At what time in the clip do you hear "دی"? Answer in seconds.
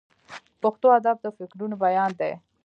2.19-2.31